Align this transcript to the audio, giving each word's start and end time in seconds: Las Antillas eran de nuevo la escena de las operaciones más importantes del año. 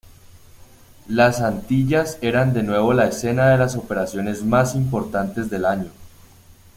Las 1.07 1.41
Antillas 1.41 2.17
eran 2.23 2.53
de 2.55 2.63
nuevo 2.63 2.91
la 2.91 3.05
escena 3.07 3.49
de 3.51 3.59
las 3.59 3.75
operaciones 3.75 4.41
más 4.43 4.73
importantes 4.73 5.51
del 5.51 5.63
año. 5.63 5.91